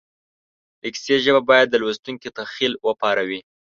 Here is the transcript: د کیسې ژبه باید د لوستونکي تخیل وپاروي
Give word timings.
د 0.81 0.83
کیسې 0.93 1.15
ژبه 1.25 1.41
باید 1.49 1.67
د 1.69 1.75
لوستونکي 1.83 2.29
تخیل 2.39 2.73
وپاروي 2.87 3.39